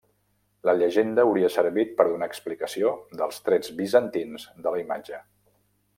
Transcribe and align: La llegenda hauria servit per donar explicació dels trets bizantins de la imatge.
La 0.67 0.73
llegenda 0.77 1.25
hauria 1.27 1.51
servit 1.57 1.93
per 1.99 2.07
donar 2.13 2.29
explicació 2.33 2.95
dels 3.21 3.41
trets 3.51 3.75
bizantins 3.83 4.49
de 4.65 4.75
la 4.77 4.83
imatge. 4.87 5.25